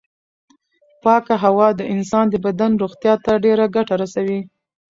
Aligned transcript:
پاکه 1.03 1.35
هوا 1.43 1.67
د 1.75 1.81
انسان 1.93 2.25
د 2.29 2.35
بدن 2.45 2.71
روغتیا 2.83 3.13
ته 3.25 3.31
ډېره 3.45 3.65
ګټه 3.75 3.93
رسوي. 4.01 4.39